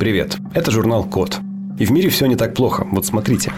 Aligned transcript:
Привет, 0.00 0.38
это 0.54 0.70
журнал 0.70 1.04
Код. 1.04 1.40
И 1.78 1.84
в 1.84 1.90
мире 1.90 2.08
все 2.08 2.24
не 2.24 2.34
так 2.34 2.54
плохо. 2.54 2.86
Вот 2.90 3.04
смотрите. 3.04 3.52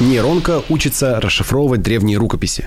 Нейронка 0.00 0.62
учится 0.68 1.18
расшифровывать 1.18 1.80
древние 1.80 2.18
рукописи. 2.18 2.66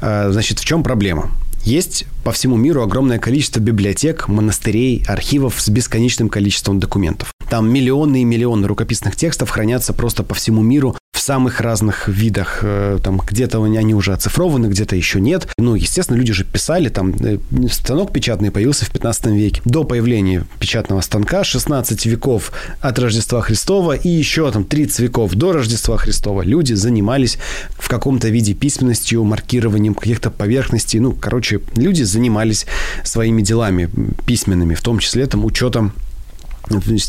А, 0.00 0.30
значит, 0.30 0.60
в 0.60 0.64
чем 0.64 0.84
проблема? 0.84 1.32
Есть 1.64 2.06
по 2.22 2.30
всему 2.30 2.56
миру 2.56 2.82
огромное 2.82 3.18
количество 3.18 3.58
библиотек, 3.58 4.28
монастырей, 4.28 5.04
архивов 5.08 5.60
с 5.60 5.68
бесконечным 5.70 6.28
количеством 6.28 6.78
документов. 6.78 7.32
Там 7.48 7.68
миллионы 7.68 8.22
и 8.22 8.24
миллионы 8.24 8.68
рукописных 8.68 9.16
текстов 9.16 9.50
хранятся 9.50 9.92
просто 9.92 10.22
по 10.22 10.36
всему 10.36 10.62
миру 10.62 10.96
в 11.20 11.22
самых 11.22 11.60
разных 11.60 12.08
видах. 12.08 12.60
Э, 12.62 12.98
там 13.04 13.18
где-то 13.18 13.62
они 13.62 13.94
уже 13.94 14.14
оцифрованы, 14.14 14.68
где-то 14.68 14.96
еще 14.96 15.20
нет. 15.20 15.46
Ну, 15.58 15.74
естественно, 15.74 16.16
люди 16.16 16.32
же 16.32 16.44
писали, 16.44 16.88
там 16.88 17.14
э, 17.20 17.36
станок 17.70 18.10
печатный 18.10 18.50
появился 18.50 18.86
в 18.86 18.90
15 18.90 19.26
веке. 19.26 19.60
До 19.66 19.84
появления 19.84 20.46
печатного 20.58 21.02
станка 21.02 21.44
16 21.44 22.06
веков 22.06 22.52
от 22.80 22.98
Рождества 22.98 23.42
Христова 23.42 23.92
и 23.92 24.08
еще 24.08 24.50
там 24.50 24.64
30 24.64 25.00
веков 25.00 25.34
до 25.34 25.52
Рождества 25.52 25.98
Христова 25.98 26.40
люди 26.40 26.72
занимались 26.72 27.36
в 27.78 27.90
каком-то 27.90 28.30
виде 28.30 28.54
письменностью, 28.54 29.22
маркированием 29.22 29.92
каких-то 29.92 30.30
поверхностей. 30.30 31.00
Ну, 31.00 31.12
короче, 31.12 31.60
люди 31.76 32.02
занимались 32.02 32.64
своими 33.04 33.42
делами 33.42 33.90
письменными, 34.24 34.74
в 34.74 34.80
том 34.80 34.98
числе 34.98 35.26
там 35.26 35.44
учетом 35.44 35.92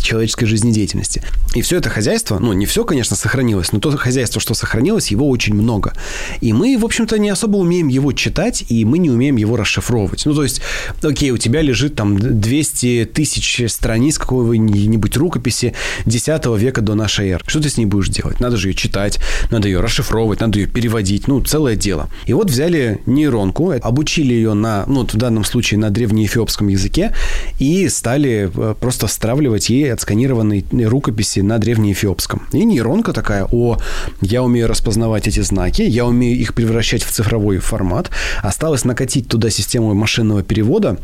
человеческой 0.02 0.46
жизнедеятельности. 0.46 1.24
И 1.54 1.62
все 1.62 1.78
это 1.78 1.90
хозяйство, 1.90 2.40
ну, 2.40 2.54
не 2.54 2.66
все, 2.66 2.86
конечно, 2.86 3.16
сохранилось, 3.16 3.72
но 3.72 3.80
то 3.80 3.96
хозяйство, 3.98 4.40
что 4.40 4.54
сохранилось, 4.54 5.12
его 5.12 5.30
очень 5.30 5.54
много. 5.54 5.94
И 6.40 6.54
мы, 6.54 6.78
в 6.78 6.86
общем-то, 6.86 7.20
не 7.20 7.30
особо 7.30 7.58
умеем 7.58 7.88
его 7.88 8.14
читать, 8.14 8.64
и 8.70 8.86
мы 8.86 8.98
не 8.98 9.10
умеем 9.10 9.36
его 9.36 9.58
расшифровывать. 9.58 10.26
Ну, 10.26 10.34
то 10.34 10.44
есть, 10.44 10.62
окей, 11.04 11.32
у 11.32 11.38
тебя 11.38 11.62
лежит 11.62 11.96
там 11.96 12.18
200 12.18 13.12
тысяч 13.14 13.64
страниц 13.70 14.18
какого-нибудь 14.18 15.18
рукописи 15.18 15.74
10 16.06 16.46
века 16.58 16.82
до 16.82 16.96
нашей 16.96 17.30
эры. 17.30 17.44
Что 17.46 17.62
ты 17.62 17.70
с 17.70 17.78
ней 17.78 17.86
будешь 17.86 18.10
делать? 18.10 18.40
Надо 18.40 18.58
же 18.58 18.70
ее 18.70 18.74
читать, 18.74 19.20
надо 19.52 19.68
ее 19.68 19.82
расшифровывать, 19.82 20.40
надо 20.40 20.60
ее 20.60 20.68
переводить, 20.68 21.28
ну, 21.28 21.42
целое 21.42 21.76
дело. 21.76 22.10
И 22.26 22.34
вот 22.34 22.50
взяли 22.50 23.02
нейронку, 23.06 23.74
обучили 23.82 24.34
ее 24.34 24.54
на, 24.54 24.86
ну, 24.88 25.06
в 25.06 25.16
данном 25.16 25.44
случае 25.44 25.80
на 25.80 25.90
древнеэфиопском 25.90 26.70
языке, 26.70 27.14
и 27.60 27.90
стали 27.90 28.50
э, 28.54 28.76
просто 28.80 29.08
стравливать 29.08 29.51
отсканировать 29.52 29.70
ей 29.70 29.94
отсканированные 29.94 30.88
рукописи 30.88 31.42
на 31.42 31.58
древнеэфиопском. 31.58 32.48
И 32.54 32.64
нейронка 32.66 33.14
такая, 33.14 33.48
о, 33.52 33.78
я 34.22 34.44
умею 34.44 34.68
распознавать 34.68 35.28
эти 35.28 35.42
знаки, 35.42 35.82
я 35.82 36.06
умею 36.06 36.38
их 36.40 36.54
превращать 36.54 37.04
в 37.04 37.12
цифровой 37.12 37.60
формат. 37.60 38.10
Осталось 38.42 38.86
накатить 38.86 39.28
туда 39.28 39.50
систему 39.50 39.94
машинного 39.94 40.44
перевода, 40.44 40.98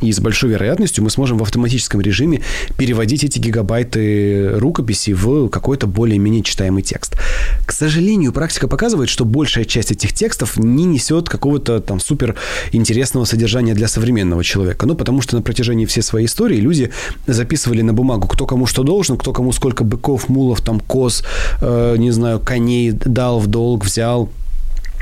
и 0.00 0.12
с 0.12 0.20
большой 0.20 0.50
вероятностью 0.50 1.04
мы 1.04 1.10
сможем 1.10 1.38
в 1.38 1.42
автоматическом 1.42 2.00
режиме 2.00 2.42
переводить 2.76 3.24
эти 3.24 3.38
гигабайты 3.38 4.58
рукописи 4.58 5.12
в 5.12 5.48
какой-то 5.48 5.86
более-менее 5.86 6.42
читаемый 6.42 6.82
текст. 6.82 7.16
К 7.66 7.72
сожалению, 7.72 8.32
практика 8.32 8.68
показывает, 8.68 9.08
что 9.08 9.24
большая 9.24 9.64
часть 9.64 9.92
этих 9.92 10.12
текстов 10.12 10.56
не 10.56 10.84
несет 10.84 11.28
какого-то 11.28 11.80
там 11.80 12.00
супер 12.00 12.36
интересного 12.72 13.24
содержания 13.24 13.74
для 13.74 13.88
современного 13.88 14.44
человека. 14.44 14.86
Ну, 14.86 14.94
потому 14.94 15.20
что 15.20 15.36
на 15.36 15.42
протяжении 15.42 15.86
всей 15.86 16.02
своей 16.02 16.26
истории 16.26 16.56
люди 16.56 16.90
записывали 17.26 17.82
на 17.82 17.92
бумагу, 17.92 18.28
кто 18.28 18.46
кому 18.46 18.66
что 18.66 18.82
должен, 18.82 19.16
кто 19.16 19.32
кому 19.32 19.52
сколько 19.52 19.84
быков, 19.84 20.28
мулов, 20.28 20.60
там, 20.60 20.80
коз, 20.80 21.24
э, 21.60 21.96
не 21.98 22.10
знаю, 22.10 22.40
коней 22.40 22.92
дал 22.92 23.40
в 23.40 23.46
долг, 23.46 23.84
взял, 23.84 24.30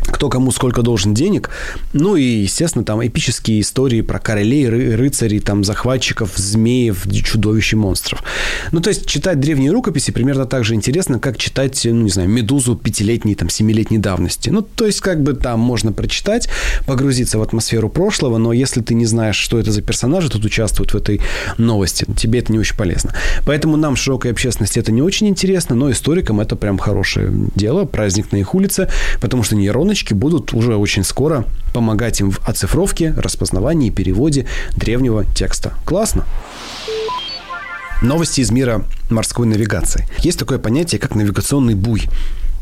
кто 0.06 0.28
кому 0.28 0.50
сколько 0.52 0.82
должен 0.82 1.14
денег. 1.14 1.50
Ну 1.92 2.16
и, 2.16 2.22
естественно, 2.22 2.84
там 2.84 3.04
эпические 3.06 3.60
истории 3.60 4.00
про 4.00 4.18
королей, 4.18 4.66
ры- 4.66 4.96
рыцарей, 4.96 5.40
там 5.40 5.64
захватчиков, 5.64 6.32
змеев, 6.36 7.06
чудовищ 7.24 7.72
и 7.72 7.76
монстров. 7.76 8.22
Ну, 8.72 8.80
то 8.80 8.90
есть 8.90 9.06
читать 9.06 9.40
древние 9.40 9.70
рукописи 9.72 10.12
примерно 10.12 10.46
так 10.46 10.64
же 10.64 10.74
интересно, 10.74 11.18
как 11.18 11.36
читать, 11.36 11.82
ну, 11.84 12.02
не 12.02 12.10
знаю, 12.10 12.28
«Медузу» 12.28 12.76
пятилетней, 12.76 13.34
там, 13.34 13.48
семилетней 13.48 13.98
давности. 13.98 14.50
Ну, 14.50 14.62
то 14.62 14.86
есть 14.86 15.00
как 15.00 15.22
бы 15.22 15.34
там 15.34 15.60
можно 15.60 15.92
прочитать, 15.92 16.48
погрузиться 16.86 17.38
в 17.38 17.42
атмосферу 17.42 17.88
прошлого, 17.88 18.38
но 18.38 18.52
если 18.52 18.80
ты 18.80 18.94
не 18.94 19.06
знаешь, 19.06 19.36
что 19.36 19.58
это 19.58 19.72
за 19.72 19.82
персонажи 19.82 20.30
тут 20.30 20.44
участвуют 20.44 20.92
в 20.92 20.96
этой 20.96 21.20
новости, 21.58 22.06
тебе 22.16 22.40
это 22.40 22.52
не 22.52 22.58
очень 22.58 22.76
полезно. 22.76 23.14
Поэтому 23.44 23.76
нам, 23.76 23.96
широкой 23.96 24.30
общественности, 24.30 24.78
это 24.78 24.92
не 24.92 25.02
очень 25.02 25.28
интересно, 25.28 25.74
но 25.74 25.90
историкам 25.90 26.40
это 26.40 26.56
прям 26.56 26.78
хорошее 26.78 27.32
дело, 27.54 27.84
праздник 27.84 28.32
на 28.32 28.36
их 28.36 28.54
улице, 28.54 28.88
потому 29.20 29.42
что 29.42 29.56
нейроны 29.56 29.94
ссылочки 29.96 30.12
будут 30.12 30.52
уже 30.52 30.76
очень 30.76 31.04
скоро 31.04 31.44
помогать 31.72 32.20
им 32.20 32.30
в 32.30 32.46
оцифровке, 32.46 33.14
распознавании 33.16 33.88
и 33.88 33.90
переводе 33.90 34.46
древнего 34.76 35.24
текста. 35.24 35.72
Классно! 35.86 36.24
Новости 38.02 38.42
из 38.42 38.50
мира 38.50 38.84
морской 39.08 39.46
навигации. 39.46 40.06
Есть 40.18 40.38
такое 40.38 40.58
понятие, 40.58 40.98
как 40.98 41.14
навигационный 41.14 41.74
буй. 41.74 42.08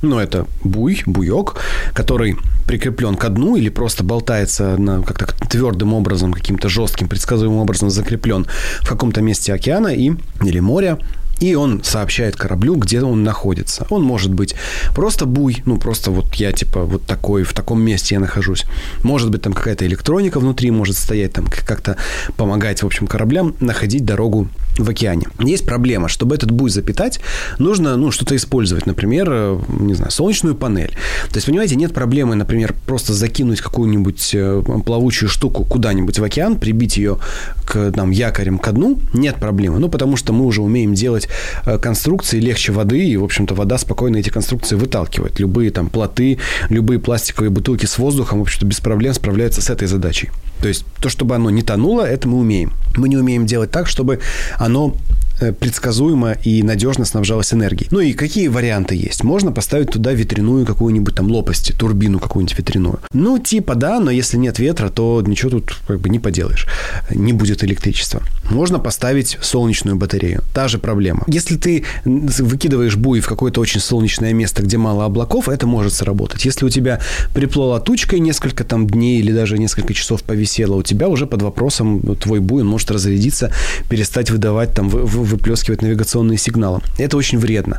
Ну, 0.02 0.18
это 0.20 0.46
буй, 0.62 1.02
буек, 1.06 1.56
который 1.92 2.36
прикреплен 2.68 3.16
к 3.16 3.28
дну 3.30 3.56
или 3.56 3.68
просто 3.68 4.04
болтается 4.04 4.76
на 4.76 5.02
как-то 5.02 5.26
твердым 5.48 5.92
образом, 5.92 6.32
каким-то 6.32 6.68
жестким, 6.68 7.08
предсказуемым 7.08 7.58
образом 7.58 7.90
закреплен 7.90 8.46
в 8.80 8.88
каком-то 8.88 9.22
месте 9.22 9.52
океана 9.52 9.88
и, 9.88 10.12
или 10.44 10.60
моря, 10.60 10.98
и 11.40 11.54
он 11.54 11.82
сообщает 11.82 12.36
кораблю, 12.36 12.76
где 12.76 13.02
он 13.02 13.22
находится. 13.22 13.86
Он 13.90 14.02
может 14.02 14.32
быть 14.32 14.54
просто 14.94 15.26
буй, 15.26 15.62
ну, 15.66 15.78
просто 15.78 16.10
вот 16.10 16.34
я, 16.34 16.52
типа, 16.52 16.84
вот 16.84 17.04
такой, 17.06 17.42
в 17.42 17.52
таком 17.52 17.82
месте 17.82 18.14
я 18.14 18.20
нахожусь. 18.20 18.64
Может 19.02 19.30
быть, 19.30 19.42
там 19.42 19.52
какая-то 19.52 19.86
электроника 19.86 20.40
внутри 20.40 20.70
может 20.70 20.96
стоять, 20.96 21.32
там 21.32 21.46
как-то 21.46 21.96
помогать, 22.36 22.82
в 22.82 22.86
общем, 22.86 23.06
кораблям 23.06 23.54
находить 23.60 24.04
дорогу 24.04 24.48
в 24.78 24.88
океане. 24.88 25.26
Есть 25.40 25.66
проблема. 25.66 26.08
Чтобы 26.08 26.34
этот 26.34 26.50
буй 26.50 26.70
запитать, 26.70 27.20
нужно, 27.58 27.96
ну, 27.96 28.10
что-то 28.10 28.36
использовать. 28.36 28.86
Например, 28.86 29.28
э, 29.30 29.60
не 29.80 29.94
знаю, 29.94 30.10
солнечную 30.10 30.54
панель. 30.54 30.96
То 31.30 31.36
есть, 31.36 31.46
понимаете, 31.46 31.76
нет 31.76 31.94
проблемы, 31.94 32.34
например, 32.34 32.74
просто 32.86 33.12
закинуть 33.14 33.60
какую-нибудь 33.60 34.30
э, 34.34 34.62
плавучую 34.84 35.28
штуку 35.28 35.64
куда-нибудь 35.64 36.18
в 36.18 36.24
океан, 36.24 36.58
прибить 36.58 36.96
ее 36.96 37.18
к 37.64 37.92
там, 37.92 38.10
якорям 38.10 38.58
ко 38.58 38.72
дну. 38.72 38.98
Нет 39.12 39.36
проблемы. 39.36 39.78
Ну, 39.78 39.88
потому 39.88 40.16
что 40.16 40.32
мы 40.32 40.44
уже 40.44 40.60
умеем 40.60 40.94
делать 40.94 41.14
делать 41.14 41.28
э, 41.66 41.78
конструкции 41.78 42.40
легче 42.40 42.72
воды, 42.72 43.04
и, 43.04 43.16
в 43.16 43.24
общем-то, 43.24 43.54
вода 43.54 43.78
спокойно 43.78 44.18
эти 44.18 44.30
конструкции 44.30 44.76
выталкивает. 44.76 45.40
Любые 45.40 45.70
там 45.70 45.88
плоты, 45.88 46.38
любые 46.70 46.98
пластиковые 46.98 47.50
бутылки 47.50 47.86
с 47.86 47.98
воздухом, 47.98 48.38
в 48.38 48.42
общем-то, 48.42 48.66
без 48.66 48.80
проблем 48.80 49.14
справляются 49.14 49.60
с 49.60 49.70
этой 49.70 49.86
задачей. 49.86 50.30
То 50.60 50.68
есть 50.68 50.84
то, 51.00 51.08
чтобы 51.08 51.34
оно 51.34 51.50
не 51.50 51.62
тонуло, 51.62 52.02
это 52.02 52.28
мы 52.28 52.38
умеем. 52.38 52.72
Мы 52.96 53.08
не 53.08 53.16
умеем 53.16 53.44
делать 53.44 53.70
так, 53.70 53.86
чтобы 53.86 54.20
оно 54.63 54.89
Э, 54.89 55.22
предсказуемо 55.38 56.32
и 56.32 56.62
надежно 56.62 57.04
снабжалась 57.04 57.52
энергией. 57.52 57.88
Ну 57.90 58.00
и 58.00 58.12
какие 58.12 58.48
варианты 58.48 58.94
есть? 58.94 59.24
Можно 59.24 59.52
поставить 59.52 59.90
туда 59.90 60.12
ветряную 60.12 60.66
какую-нибудь 60.66 61.14
там 61.14 61.30
лопасть, 61.30 61.72
турбину 61.78 62.18
какую-нибудь 62.18 62.58
ветряную. 62.58 63.00
Ну, 63.12 63.38
типа 63.38 63.74
да, 63.74 64.00
но 64.00 64.10
если 64.10 64.36
нет 64.36 64.58
ветра, 64.58 64.88
то 64.88 65.22
ничего 65.26 65.50
тут 65.50 65.76
как 65.86 66.00
бы 66.00 66.08
не 66.08 66.18
поделаешь. 66.18 66.66
Не 67.10 67.32
будет 67.32 67.64
электричества. 67.64 68.22
Можно 68.50 68.78
поставить 68.78 69.38
солнечную 69.40 69.96
батарею. 69.96 70.42
Та 70.52 70.68
же 70.68 70.78
проблема. 70.78 71.24
Если 71.26 71.56
ты 71.56 71.84
выкидываешь 72.04 72.96
буй 72.96 73.20
в 73.20 73.26
какое-то 73.26 73.60
очень 73.60 73.80
солнечное 73.80 74.32
место, 74.32 74.62
где 74.62 74.76
мало 74.76 75.04
облаков, 75.04 75.48
это 75.48 75.66
может 75.66 75.92
сработать. 75.92 76.44
Если 76.44 76.64
у 76.64 76.68
тебя 76.68 77.00
приплыла 77.34 77.80
тучкой 77.80 78.20
несколько 78.20 78.64
там 78.64 78.86
дней 78.86 79.18
или 79.20 79.32
даже 79.32 79.58
несколько 79.58 79.94
часов 79.94 80.22
повисело, 80.22 80.76
у 80.76 80.82
тебя 80.82 81.08
уже 81.08 81.26
под 81.26 81.42
вопросом 81.42 82.16
твой 82.16 82.40
буй 82.40 82.62
он 82.62 82.68
может 82.68 82.90
разрядиться, 82.90 83.52
перестать 83.88 84.30
выдавать 84.30 84.74
там 84.74 84.88
в, 84.88 85.23
выплескивать 85.24 85.82
навигационные 85.82 86.38
сигналы. 86.38 86.80
Это 86.98 87.16
очень 87.16 87.38
вредно. 87.38 87.78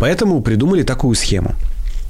Поэтому 0.00 0.40
придумали 0.42 0.82
такую 0.82 1.14
схему. 1.14 1.54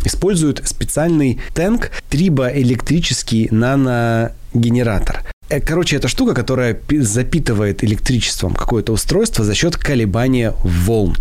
Используют 0.05 0.63
специальный 0.65 1.41
тэнк 1.55 1.91
трибоэлектрический 2.09 3.49
наногенератор. 3.51 5.25
Э, 5.49 5.61
короче, 5.61 5.97
это 5.97 6.09
штука, 6.09 6.35
которая 6.35 6.79
запитывает 7.01 7.85
электричеством 7.85 8.55
какое-то 8.55 8.93
устройство 8.93 9.45
за 9.45 9.55
счет 9.55 9.77
колебания 9.77 10.53
волн. 10.63 11.15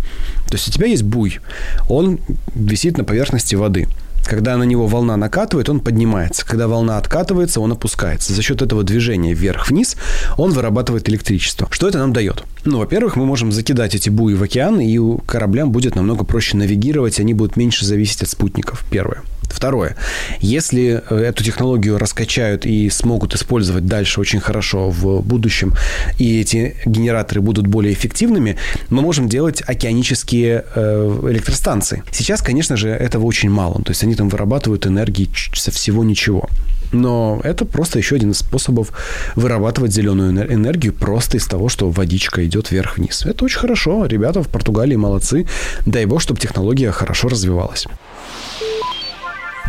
То 0.48 0.54
есть 0.54 0.68
у 0.68 0.72
тебя 0.72 0.86
есть 0.86 1.02
буй, 1.02 1.40
он 1.88 2.20
висит 2.54 2.98
на 2.98 3.04
поверхности 3.04 3.54
воды. 3.54 3.88
Когда 4.26 4.56
на 4.56 4.64
него 4.64 4.86
волна 4.86 5.16
накатывает, 5.16 5.68
он 5.68 5.80
поднимается. 5.80 6.44
Когда 6.44 6.68
волна 6.68 6.98
откатывается, 6.98 7.60
он 7.60 7.72
опускается. 7.72 8.32
За 8.32 8.42
счет 8.42 8.60
этого 8.60 8.82
движения 8.82 9.34
вверх-вниз 9.34 9.96
он 10.36 10.52
вырабатывает 10.52 11.08
электричество. 11.08 11.68
Что 11.70 11.88
это 11.88 11.98
нам 11.98 12.12
дает? 12.12 12.44
Ну, 12.64 12.78
во-первых, 12.78 13.16
мы 13.16 13.24
можем 13.24 13.52
закидать 13.52 13.94
эти 13.94 14.10
буи 14.10 14.34
в 14.34 14.42
океан, 14.42 14.80
и 14.80 14.98
кораблям 15.26 15.70
будет 15.70 15.94
намного 15.94 16.24
проще 16.24 16.56
навигировать, 16.56 17.20
они 17.20 17.34
будут 17.34 17.56
меньше 17.56 17.86
зависеть 17.86 18.22
от 18.22 18.28
спутников. 18.28 18.84
Первое. 18.90 19.22
Второе. 19.48 19.96
Если 20.40 21.02
э, 21.08 21.16
эту 21.16 21.44
технологию 21.44 21.98
раскачают 21.98 22.66
и 22.66 22.90
смогут 22.90 23.34
использовать 23.34 23.86
дальше 23.86 24.20
очень 24.20 24.40
хорошо 24.40 24.90
в 24.90 25.22
будущем, 25.22 25.72
и 26.18 26.40
эти 26.40 26.76
генераторы 26.84 27.40
будут 27.40 27.66
более 27.66 27.94
эффективными, 27.94 28.56
мы 28.90 29.02
можем 29.02 29.28
делать 29.28 29.62
океанические 29.64 30.64
э, 30.74 31.20
электростанции. 31.30 32.02
Сейчас, 32.10 32.42
конечно 32.42 32.76
же, 32.76 32.88
этого 32.88 33.24
очень 33.24 33.48
мало. 33.48 33.82
То 33.82 33.92
есть 33.92 34.02
они 34.02 34.14
там 34.16 34.28
вырабатывают 34.28 34.86
энергии 34.86 35.30
со 35.54 35.70
всего 35.70 36.04
ничего. 36.04 36.48
Но 36.92 37.40
это 37.42 37.64
просто 37.64 37.98
еще 37.98 38.16
один 38.16 38.30
из 38.30 38.38
способов 38.38 38.92
вырабатывать 39.34 39.92
зеленую 39.92 40.30
энергию 40.52 40.92
просто 40.92 41.36
из 41.36 41.46
того, 41.46 41.68
что 41.68 41.90
водичка 41.90 42.44
идет 42.46 42.70
вверх-вниз. 42.70 43.26
Это 43.26 43.44
очень 43.44 43.58
хорошо. 43.58 44.06
Ребята 44.06 44.42
в 44.42 44.48
Португалии 44.48 44.96
молодцы. 44.96 45.46
Дай 45.84 46.06
бог, 46.06 46.20
чтобы 46.20 46.40
технология 46.40 46.90
хорошо 46.92 47.28
развивалась. 47.28 47.86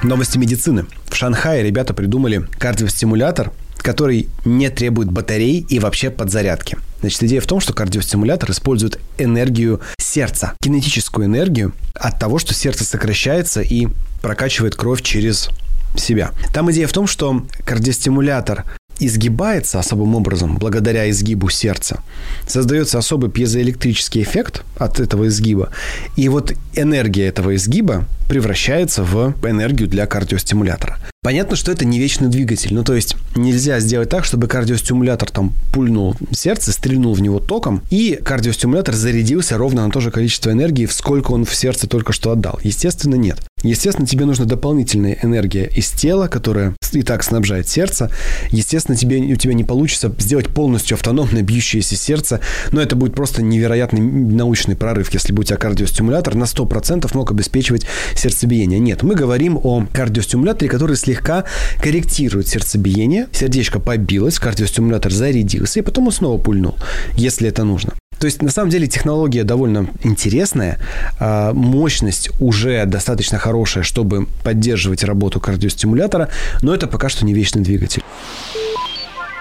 Новости 0.03 0.37
медицины. 0.37 0.85
В 1.09 1.15
Шанхае 1.15 1.63
ребята 1.63 1.93
придумали 1.93 2.47
кардиостимулятор, 2.59 3.51
который 3.77 4.27
не 4.45 4.69
требует 4.69 5.11
батарей 5.11 5.65
и 5.67 5.79
вообще 5.79 6.11
подзарядки. 6.11 6.77
Значит, 6.99 7.23
идея 7.23 7.41
в 7.41 7.47
том, 7.47 7.59
что 7.59 7.73
кардиостимулятор 7.73 8.51
использует 8.51 8.99
энергию 9.17 9.81
сердца, 10.17 10.55
кинетическую 10.63 11.27
энергию 11.27 11.73
от 11.93 12.17
того, 12.17 12.39
что 12.39 12.55
сердце 12.55 12.83
сокращается 12.85 13.61
и 13.61 13.87
прокачивает 14.23 14.75
кровь 14.75 15.03
через 15.03 15.49
себя. 15.95 16.31
Там 16.55 16.71
идея 16.71 16.87
в 16.87 16.91
том, 16.91 17.05
что 17.05 17.43
кардиостимулятор 17.63 18.65
изгибается 18.99 19.77
особым 19.77 20.15
образом 20.15 20.57
благодаря 20.57 21.07
изгибу 21.11 21.49
сердца. 21.49 22.01
Создается 22.47 22.97
особый 22.97 23.29
пьезоэлектрический 23.29 24.23
эффект 24.23 24.63
от 24.79 24.99
этого 24.99 25.27
изгиба. 25.27 25.69
И 26.15 26.29
вот 26.29 26.51
энергия 26.73 27.27
этого 27.27 27.55
изгиба 27.55 28.05
превращается 28.27 29.03
в 29.03 29.33
энергию 29.43 29.87
для 29.87 30.05
кардиостимулятора. 30.05 30.97
Понятно, 31.23 31.57
что 31.57 31.71
это 31.73 31.83
не 31.83 31.99
вечный 31.99 32.29
двигатель. 32.29 32.73
Ну, 32.73 32.83
то 32.83 32.93
есть 32.93 33.17
нельзя 33.35 33.79
сделать 33.79 34.09
так, 34.09 34.23
чтобы 34.23 34.47
кардиостимулятор 34.47 35.29
там 35.29 35.51
пульнул 35.73 36.15
сердце, 36.31 36.71
стрельнул 36.71 37.13
в 37.13 37.21
него 37.21 37.39
током, 37.39 37.81
и 37.89 38.19
кардиостимулятор 38.23 38.95
зарядился 38.95 39.57
ровно 39.57 39.85
на 39.85 39.91
то 39.91 39.99
же 39.99 40.09
количество 40.09 40.51
энергии, 40.51 40.85
сколько 40.85 41.31
он 41.31 41.43
в 41.43 41.53
сердце 41.53 41.87
только 41.87 42.13
что 42.13 42.31
отдал. 42.31 42.59
Естественно, 42.63 43.15
нет. 43.15 43.39
Естественно, 43.63 44.07
тебе 44.07 44.25
нужна 44.25 44.45
дополнительная 44.45 45.17
энергия 45.21 45.65
из 45.65 45.89
тела, 45.89 46.27
которая 46.27 46.75
и 46.93 47.01
так 47.01 47.23
снабжает 47.23 47.67
сердце. 47.67 48.11
Естественно, 48.51 48.95
тебе, 48.95 49.17
у 49.17 49.35
тебя 49.35 49.53
не 49.53 49.63
получится 49.63 50.13
сделать 50.19 50.47
полностью 50.47 50.95
автономное 50.95 51.41
бьющееся 51.41 51.95
сердце, 51.95 52.39
но 52.71 52.81
это 52.81 52.95
будет 52.95 53.15
просто 53.15 53.41
невероятный 53.41 53.99
научный 54.01 54.75
прорыв, 54.75 55.11
если 55.11 55.33
бы 55.33 55.41
у 55.41 55.43
тебя 55.43 55.57
кардиостимулятор 55.57 56.35
на 56.35 56.43
100% 56.43 57.09
мог 57.15 57.31
обеспечивать 57.31 57.85
сердцебиение. 58.17 58.79
Нет, 58.79 59.03
мы 59.03 59.15
говорим 59.15 59.59
о 59.61 59.85
кардиостимуляторе, 59.91 60.69
который 60.69 60.95
слегка 60.95 61.45
корректирует 61.81 62.47
сердцебиение. 62.47 63.27
Сердечко 63.31 63.79
побилось, 63.79 64.39
кардиостимулятор 64.39 65.11
зарядился, 65.11 65.79
и 65.79 65.83
потом 65.83 66.07
он 66.07 66.11
снова 66.11 66.37
пульнул, 66.39 66.77
если 67.15 67.49
это 67.49 67.63
нужно. 67.63 67.93
То 68.19 68.25
есть, 68.25 68.41
на 68.41 68.49
самом 68.49 68.71
деле, 68.71 68.87
технология 68.87 69.43
довольно 69.43 69.87
интересная. 70.03 70.79
А, 71.19 71.53
мощность 71.53 72.31
уже 72.39 72.85
достаточно 72.85 73.37
хорошая, 73.37 73.83
чтобы 73.83 74.27
поддерживать 74.43 75.03
работу 75.03 75.39
кардиостимулятора, 75.39 76.29
но 76.61 76.73
это 76.73 76.87
пока 76.87 77.09
что 77.09 77.25
не 77.25 77.33
вечный 77.33 77.61
двигатель. 77.61 78.01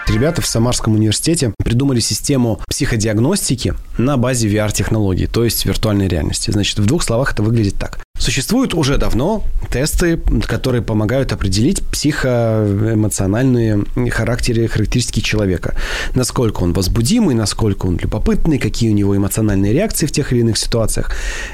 Ребята 0.09 0.41
в 0.41 0.47
Самарском 0.47 0.95
университете 0.95 1.53
придумали 1.59 1.99
систему 1.99 2.61
психодиагностики 2.69 3.75
на 3.99 4.17
базе 4.17 4.49
VR-технологий, 4.49 5.27
то 5.27 5.43
есть 5.43 5.67
виртуальной 5.67 6.07
реальности. 6.07 6.53
Значит, 6.53 6.79
в 6.79 6.87
двух 6.87 7.03
словах 7.03 7.33
это 7.33 7.43
выглядит 7.43 7.75
так. 7.75 8.06
Существуют 8.19 8.75
уже 8.75 8.99
давно 8.99 9.45
тесты, 9.71 10.19
которые 10.47 10.83
помогают 10.83 11.33
определить 11.33 11.83
психоэмоциональные 11.83 13.85
характеры, 14.11 14.69
характеристики 14.69 15.21
человека. 15.21 15.75
Насколько 16.15 16.63
он 16.63 16.73
возбудимый, 16.73 17.35
насколько 17.35 17.87
он 17.87 17.99
любопытный, 17.99 18.59
какие 18.59 18.91
у 18.91 18.95
него 18.95 19.17
эмоциональные 19.17 19.73
реакции 19.73 20.07
в 20.07 20.13
тех 20.13 20.33
или 20.33 20.41
иных 20.41 20.57
ситуациях. 20.57 21.11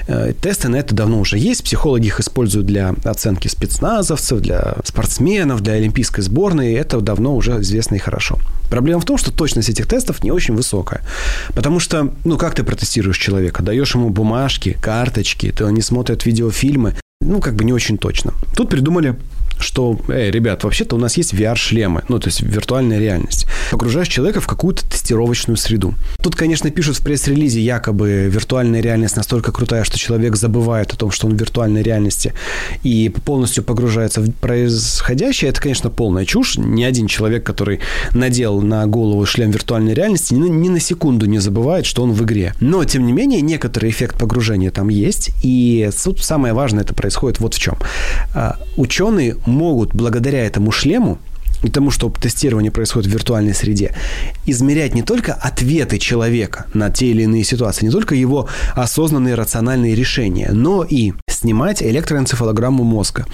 Э, 0.07 0.33
тесты 0.41 0.69
на 0.69 0.77
это 0.77 0.95
давно 0.95 1.21
уже 1.21 1.39
есть. 1.39 1.65
Психологи 1.65 2.07
их 2.07 2.21
используют 2.21 2.67
для 2.67 2.95
оценки 3.05 3.49
спецназовцев, 3.49 4.41
для 4.41 4.77
спортсменов, 4.85 5.63
для 5.63 5.75
олимпийской 5.75 6.21
сборной. 6.21 6.75
Это 6.75 7.01
давно 7.01 7.35
уже 7.35 7.61
известно 7.61 7.97
и 7.97 7.99
хорошо. 7.99 8.39
Проблема 8.71 9.01
в 9.01 9.05
том, 9.05 9.19
что 9.19 9.31
точность 9.31 9.69
этих 9.69 9.87
тестов 9.87 10.25
не 10.25 10.31
очень 10.31 10.55
высокая. 10.55 11.03
Потому 11.55 11.79
что, 11.79 12.11
ну, 12.25 12.39
как 12.39 12.55
ты 12.55 12.63
протестируешь 12.63 13.19
человека? 13.19 13.63
Даешь 13.63 13.95
ему 13.95 14.09
бумажки, 14.09 14.79
карточки, 14.81 15.53
то 15.53 15.67
они 15.67 15.83
смотрят 15.83 16.23
видеофильмы. 16.53 16.95
Ну, 17.21 17.41
как 17.41 17.55
бы 17.55 17.65
не 17.65 17.73
очень 17.73 17.99
точно. 17.99 18.35
Тут 18.55 18.69
придумали 18.69 19.17
что, 19.63 19.99
эй, 20.09 20.31
ребят, 20.31 20.65
вообще-то 20.65 20.97
у 20.97 20.99
нас 20.99 21.17
есть 21.17 21.33
VR-шлемы, 21.33 22.05
ну, 22.09 22.19
то 22.19 22.29
есть 22.29 22.43
виртуальная 22.43 22.99
реальность. 22.99 23.47
Погружаешь 23.71 24.09
человека 24.09 24.41
в 24.41 24.47
какую-то 24.47 24.89
тестировочную 24.89 25.57
среду. 25.57 25.95
Тут, 26.23 26.37
конечно, 26.37 26.71
пишут 26.71 26.97
в 26.97 27.03
пресс-релизе, 27.03 27.61
якобы 27.61 28.29
виртуальная 28.31 28.81
реальность 28.81 29.17
настолько 29.17 29.53
крутая, 29.53 29.85
что 29.85 29.99
человек 29.99 30.37
забывает 30.37 30.93
о 30.93 30.97
том, 30.97 31.11
что 31.11 31.27
он 31.27 31.37
в 31.37 31.41
виртуальной 31.41 31.83
реальности 31.83 32.35
и 32.83 33.09
полностью 33.09 33.65
погружается 33.65 34.21
в 34.21 34.31
происходящее. 34.33 35.51
Это, 35.51 35.61
конечно, 35.61 35.91
полная 35.91 36.25
чушь. 36.25 36.57
Ни 36.57 36.85
один 36.85 37.07
человек, 37.07 37.45
который 37.45 37.81
надел 38.15 38.61
на 38.61 38.87
голову 38.87 39.25
шлем 39.27 39.51
виртуальной 39.51 39.95
реальности, 39.95 40.35
ни 40.35 40.69
на, 40.69 40.81
секунду 40.81 41.27
не 41.27 41.39
забывает, 41.39 41.87
что 41.87 42.03
он 42.03 42.13
в 42.13 42.23
игре. 42.25 42.55
Но, 42.61 42.85
тем 42.85 43.07
не 43.07 43.13
менее, 43.13 43.41
некоторый 43.41 43.91
эффект 43.91 44.19
погружения 44.19 44.71
там 44.71 44.89
есть. 44.89 45.31
И 45.43 45.89
тут 46.03 46.23
самое 46.23 46.55
важное 46.55 46.83
это 46.83 46.95
происходит 46.95 47.41
вот 47.41 47.55
в 47.55 47.59
чем. 47.59 47.77
А, 48.35 48.59
ученые 48.77 49.37
могут 49.53 49.95
благодаря 49.95 50.45
этому 50.45 50.73
шлему 50.73 51.19
и 51.63 51.69
тому, 51.69 51.91
что 51.91 52.11
тестирование 52.11 52.71
происходит 52.71 53.11
в 53.11 53.13
виртуальной 53.13 53.55
среде, 53.55 53.95
измерять 54.47 54.95
не 54.95 55.03
только 55.03 55.33
ответы 55.33 55.99
человека 55.99 56.67
на 56.75 56.91
те 56.91 57.07
или 57.07 57.23
иные 57.23 57.45
ситуации, 57.45 57.87
не 57.87 57.93
только 57.93 58.15
его 58.15 58.49
осознанные 58.75 59.35
рациональные 59.35 59.95
решения, 59.95 60.51
но 60.53 60.85
и 60.85 61.13
снимать 61.29 61.83
электроэнцефалограмму 61.83 62.85
мозга, 62.85 63.27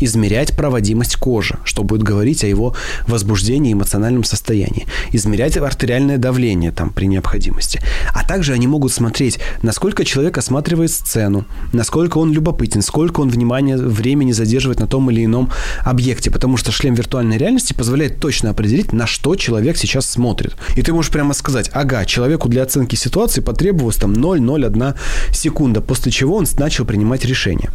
измерять 0.00 0.56
проводимость 0.56 1.16
кожи, 1.16 1.58
что 1.64 1.82
будет 1.82 2.02
говорить 2.02 2.44
о 2.44 2.46
его 2.46 2.74
возбуждении 3.06 3.70
и 3.70 3.72
эмоциональном 3.74 4.24
состоянии, 4.24 4.86
измерять 5.12 5.56
артериальное 5.56 6.18
давление 6.18 6.72
там 6.72 6.90
при 6.90 7.06
необходимости. 7.06 7.80
А 8.12 8.26
также 8.26 8.52
они 8.52 8.66
могут 8.66 8.92
смотреть, 8.92 9.38
насколько 9.62 10.04
человек 10.04 10.38
осматривает 10.38 10.90
сцену, 10.90 11.44
насколько 11.72 12.18
он 12.18 12.32
любопытен, 12.32 12.82
сколько 12.82 13.20
он 13.20 13.28
внимания, 13.28 13.76
времени 13.76 14.32
задерживает 14.32 14.80
на 14.80 14.86
том 14.86 15.10
или 15.10 15.24
ином 15.24 15.50
объекте, 15.84 16.30
потому 16.30 16.56
что 16.56 16.72
шлем 16.72 16.94
виртуальной 16.94 17.38
реальности 17.38 17.73
позволяет 17.74 18.20
точно 18.20 18.50
определить, 18.50 18.92
на 18.92 19.06
что 19.06 19.36
человек 19.36 19.76
сейчас 19.76 20.06
смотрит. 20.06 20.54
И 20.76 20.82
ты 20.82 20.92
можешь 20.92 21.10
прямо 21.10 21.34
сказать, 21.34 21.70
ага, 21.72 22.04
человеку 22.04 22.48
для 22.48 22.62
оценки 22.62 22.96
ситуации 22.96 23.40
потребовалось 23.40 23.96
там 23.96 24.12
0,01 24.12 24.94
секунда, 25.32 25.80
после 25.80 26.12
чего 26.12 26.36
он 26.36 26.46
начал 26.58 26.84
принимать 26.84 27.24
решение. 27.24 27.70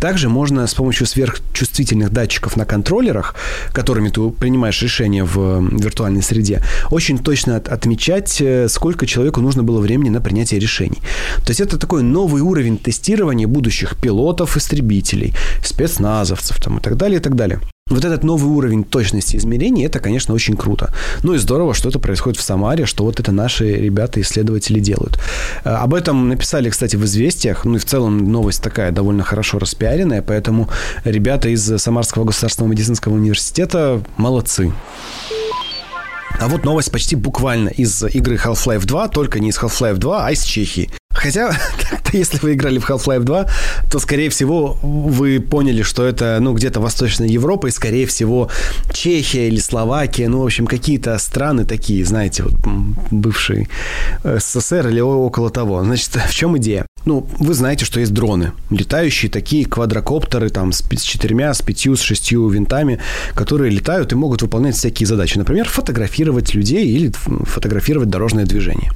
Также 0.00 0.28
можно 0.28 0.66
с 0.66 0.74
помощью 0.74 1.06
сверхчувствительных 1.06 2.10
датчиков 2.10 2.56
на 2.56 2.64
контроллерах, 2.64 3.34
которыми 3.72 4.08
ты 4.08 4.30
принимаешь 4.30 4.82
решение 4.82 5.24
в 5.24 5.62
виртуальной 5.76 6.22
среде, 6.22 6.62
очень 6.90 7.18
точно 7.18 7.56
отмечать, 7.56 8.40
э, 8.40 8.68
сколько 8.68 9.06
человеку 9.06 9.40
нужно 9.40 9.62
было 9.62 9.80
времени 9.80 10.10
на 10.10 10.20
принятие 10.20 10.60
решений. 10.60 10.98
То 11.44 11.50
есть 11.50 11.60
это 11.60 11.78
такой 11.78 12.02
новый 12.02 12.42
уровень 12.42 12.78
тестирования 12.78 13.46
будущих 13.46 13.96
пилотов, 13.96 14.56
истребителей, 14.56 15.34
спецназовцев 15.62 16.60
там, 16.62 16.78
и 16.78 16.80
так 16.80 16.96
далее, 16.96 17.18
и 17.18 17.22
так 17.22 17.34
далее. 17.34 17.60
Вот 17.88 18.04
этот 18.04 18.24
новый 18.24 18.50
уровень 18.50 18.82
точности 18.82 19.36
измерений, 19.36 19.86
это, 19.86 20.00
конечно, 20.00 20.34
очень 20.34 20.56
круто. 20.56 20.92
Ну 21.22 21.34
и 21.34 21.38
здорово, 21.38 21.72
что 21.72 21.88
это 21.88 22.00
происходит 22.00 22.40
в 22.40 22.42
Самаре, 22.42 22.84
что 22.84 23.04
вот 23.04 23.20
это 23.20 23.30
наши 23.30 23.74
ребята-исследователи 23.74 24.80
делают. 24.80 25.20
Э, 25.62 25.68
об 25.68 25.94
этом 25.94 26.28
написали, 26.28 26.68
кстати, 26.68 26.96
в 26.96 27.04
«Известиях». 27.04 27.64
Ну 27.64 27.76
и 27.76 27.78
в 27.78 27.84
целом 27.84 28.32
новость 28.32 28.60
такая 28.60 28.90
довольно 28.90 29.22
хорошо 29.22 29.60
распиаренная, 29.60 30.20
поэтому 30.20 30.68
ребята 31.04 31.48
из 31.48 31.62
Самарского 31.80 32.24
государственного 32.24 32.72
медицинского 32.72 33.14
университета 33.14 34.02
молодцы. 34.16 34.72
А 36.38 36.48
вот 36.48 36.64
новость 36.64 36.90
почти 36.92 37.16
буквально 37.16 37.68
из 37.70 38.02
игры 38.04 38.36
Half-Life 38.36 38.84
2, 38.84 39.08
только 39.08 39.40
не 39.40 39.48
из 39.48 39.58
Half-Life 39.58 39.96
2, 39.96 40.26
а 40.26 40.32
из 40.32 40.42
Чехии. 40.42 40.90
Хотя, 41.10 41.50
если 42.12 42.38
вы 42.38 42.52
играли 42.52 42.78
в 42.78 42.88
Half-Life 42.88 43.22
2, 43.22 43.46
то, 43.90 43.98
скорее 43.98 44.28
всего, 44.28 44.78
вы 44.82 45.40
поняли, 45.40 45.82
что 45.82 46.04
это, 46.04 46.38
ну, 46.40 46.52
где-то 46.52 46.80
Восточная 46.80 47.28
Европа, 47.28 47.68
и, 47.68 47.70
скорее 47.70 48.06
всего, 48.06 48.50
Чехия 48.92 49.48
или 49.48 49.58
Словакия, 49.58 50.28
ну, 50.28 50.40
в 50.40 50.44
общем, 50.44 50.66
какие-то 50.66 51.16
страны 51.18 51.64
такие, 51.64 52.04
знаете, 52.04 52.42
вот, 52.42 52.54
бывшие 53.10 53.68
СССР 54.22 54.88
или 54.88 55.00
около 55.00 55.50
того. 55.50 55.82
Значит, 55.84 56.16
в 56.28 56.34
чем 56.34 56.58
идея? 56.58 56.86
Ну, 57.06 57.24
вы 57.38 57.54
знаете, 57.54 57.84
что 57.84 58.00
есть 58.00 58.12
дроны, 58.12 58.50
летающие 58.68 59.30
такие 59.30 59.64
квадрокоптеры, 59.64 60.50
там, 60.50 60.72
с, 60.72 60.82
с 60.82 61.02
четырьмя, 61.02 61.54
с 61.54 61.62
пятью, 61.62 61.94
с 61.94 62.00
шестью 62.00 62.48
винтами, 62.48 62.98
которые 63.32 63.70
летают 63.70 64.12
и 64.12 64.16
могут 64.16 64.42
выполнять 64.42 64.74
всякие 64.74 65.06
задачи. 65.06 65.38
Например, 65.38 65.68
фотографировать 65.68 66.54
людей 66.54 66.84
или 66.88 67.12
фотографировать 67.44 68.10
дорожное 68.10 68.44
движение. 68.44 68.90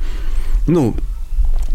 Ну, 0.67 0.95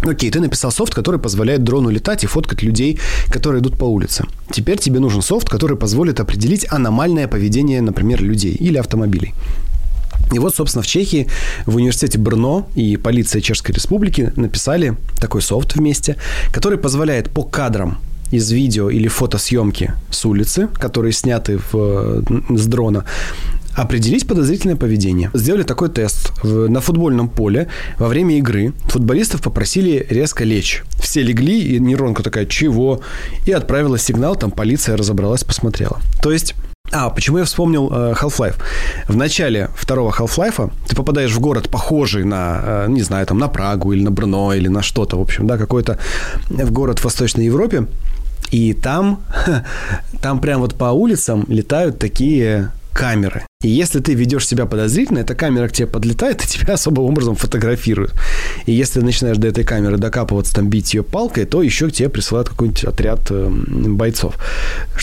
Окей, 0.04 0.30
ты 0.30 0.40
написал 0.40 0.72
софт, 0.72 0.94
который 0.94 1.20
позволяет 1.20 1.64
дрону 1.64 1.90
летать 1.90 2.24
и 2.24 2.28
фоткать 2.28 2.62
людей, 2.64 3.00
которые 3.32 3.62
идут 3.62 3.78
по 3.78 3.86
улице. 3.86 4.26
Теперь 4.52 4.78
тебе 4.78 5.00
нужен 5.00 5.22
софт, 5.22 5.50
который 5.50 5.78
позволит 5.78 6.20
определить 6.20 6.68
аномальное 6.70 7.28
поведение, 7.28 7.82
например, 7.82 8.22
людей 8.22 8.54
или 8.54 8.78
автомобилей. 8.78 9.34
И 10.34 10.40
вот, 10.40 10.56
собственно, 10.56 10.82
в 10.82 10.88
Чехии, 10.88 11.28
в 11.66 11.76
университете 11.76 12.18
Брно 12.18 12.68
и 12.76 12.98
полиция 12.98 13.42
Чешской 13.42 13.74
Республики 13.74 14.32
написали 14.36 14.96
такой 15.20 15.42
софт 15.42 15.76
вместе, 15.76 16.18
который 16.52 16.78
позволяет 16.78 17.30
по 17.30 17.44
кадрам 17.44 18.00
из 18.32 18.52
видео 18.52 18.90
или 18.90 19.08
фотосъемки 19.08 19.94
с 20.10 20.26
улицы, 20.26 20.68
которые 20.74 21.14
сняты 21.14 21.60
в, 21.72 22.24
с 22.50 22.66
дрона, 22.66 23.06
определить 23.74 24.28
подозрительное 24.28 24.78
поведение. 24.78 25.30
Сделали 25.34 25.64
такой 25.64 25.90
тест 25.90 26.32
на 26.44 26.80
футбольном 26.82 27.30
поле 27.30 27.68
во 28.00 28.08
время 28.08 28.38
игры. 28.38 28.74
Футболистов 28.86 29.42
попросили 29.42 30.06
резко 30.10 30.44
лечь. 30.44 30.84
Все 31.00 31.22
легли, 31.22 31.62
и 31.62 31.80
нейронка 31.80 32.24
такая, 32.24 32.46
чего? 32.46 33.02
И 33.46 33.52
отправила 33.52 34.00
сигнал, 34.00 34.36
там 34.36 34.52
полиция 34.52 34.98
разобралась, 34.98 35.44
посмотрела. 35.44 36.00
То 36.22 36.32
есть 36.32 36.56
а, 36.92 37.10
почему 37.10 37.40
я 37.40 37.44
вспомнил 37.44 37.90
э, 37.92 38.14
Half-Life? 38.14 38.56
В 39.08 39.16
начале 39.16 39.70
второго 39.76 40.12
Half-Life 40.12 40.72
ты 40.88 40.96
попадаешь 40.96 41.32
в 41.32 41.40
город, 41.40 41.70
похожий 41.70 42.24
на, 42.24 42.62
э, 42.64 42.86
не 42.90 43.02
знаю, 43.02 43.26
там, 43.26 43.38
на 43.38 43.48
Прагу 43.48 43.94
или 43.94 44.04
на 44.04 44.12
Брно 44.12 44.54
или 44.54 44.68
на 44.70 44.82
что-то, 44.82 45.18
в 45.18 45.22
общем, 45.22 45.48
да, 45.48 45.58
какой-то 45.58 45.98
в 46.50 46.72
город 46.72 47.00
в 47.00 47.04
Восточной 47.04 47.46
Европе. 47.46 47.88
И 48.52 48.74
там, 48.74 49.20
там 50.22 50.40
прям 50.40 50.62
вот 50.62 50.76
по 50.76 50.86
улицам 50.86 51.46
летают 51.48 52.00
такие 52.00 52.72
камеры. 52.94 53.46
И 53.66 53.70
если 53.70 54.00
ты 54.00 54.14
ведешь 54.14 54.48
себя 54.48 54.68
подозрительно, 54.68 55.20
эта 55.20 55.34
камера 55.34 55.68
к 55.68 55.72
тебе 55.72 55.88
подлетает 55.88 56.44
и 56.44 56.48
тебя 56.60 56.76
особым 56.76 57.06
образом 57.06 57.36
фотографирует. 57.36 58.14
И 58.68 58.72
если 58.72 59.02
начинаешь 59.02 59.38
до 59.38 59.48
этой 59.48 59.64
камеры 59.64 59.98
докапываться, 59.98 60.54
там, 60.54 60.70
бить 60.70 60.94
ее 60.94 61.02
палкой, 61.02 61.46
то 61.46 61.64
еще 61.64 61.90
к 61.90 61.94
тебе 61.94 62.10
присылают 62.10 62.50
какой-нибудь 62.50 62.84
отряд 62.84 63.22
э, 63.32 63.50
бойцов. 63.50 64.36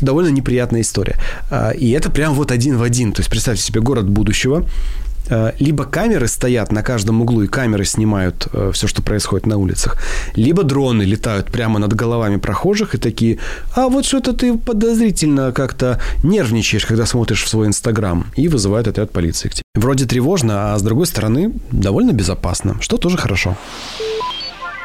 Довольно 0.01 0.29
неприятная 0.29 0.83
история. 0.83 1.17
А, 1.51 1.71
и 1.71 1.91
это 1.91 2.09
прям 2.09 2.35
вот 2.35 2.53
один 2.53 2.77
в 2.77 2.83
один. 2.83 3.13
То 3.13 3.21
есть 3.21 3.31
представьте 3.31 3.65
себе 3.65 3.81
город 3.81 4.09
будущего, 4.09 4.65
либо 5.59 5.85
камеры 5.85 6.29
стоят 6.29 6.73
на 6.73 6.83
каждом 6.83 7.23
углу, 7.23 7.43
и 7.43 7.47
камеры 7.47 7.85
снимают 7.85 8.49
э, 8.53 8.71
все, 8.73 8.87
что 8.87 9.03
происходит 9.03 9.47
на 9.47 9.57
улицах, 9.59 9.97
либо 10.37 10.63
дроны 10.63 11.03
летают 11.03 11.47
прямо 11.47 11.79
над 11.79 11.95
головами 11.95 12.37
прохожих 12.37 12.95
и 12.95 12.99
такие, 12.99 13.39
а 13.75 13.89
вот 13.89 14.05
что-то 14.05 14.33
ты 14.33 14.59
подозрительно 14.59 15.53
как-то 15.53 15.99
нервничаешь, 16.23 16.87
когда 16.87 17.07
смотришь 17.07 17.45
в 17.45 17.49
свой 17.49 17.67
Инстаграм, 17.67 18.27
и 18.37 18.49
вызывают 18.49 18.89
отряд 18.89 19.11
полиции 19.11 19.49
к 19.49 19.55
тебе. 19.55 19.63
Вроде 19.75 20.05
тревожно, 20.05 20.75
а 20.75 20.79
с 20.79 20.83
другой 20.83 21.07
стороны 21.07 21.53
довольно 21.71 22.13
безопасно, 22.13 22.77
что 22.81 22.97
тоже 22.97 23.17
хорошо. 23.17 23.57